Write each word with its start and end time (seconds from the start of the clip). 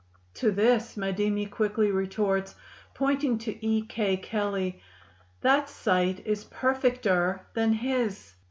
To 0.33 0.49
this 0.49 0.97
Madimi 0.97 1.45
quickly 1.45 1.91
retorts, 1.91 2.55
"pointing 2.95 3.37
to 3.37 3.63
E. 3.63 3.83
K." 3.83 4.17
(Kelley), 4.17 4.81
"That 5.41 5.69
sight 5.69 6.25
is 6.25 6.43
perfecter 6.45 7.41
than 7.53 7.71
his." 7.73 8.33